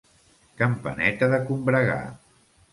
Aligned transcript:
Campaneta 0.61 1.31
de 1.35 1.43
combregar. 1.53 2.03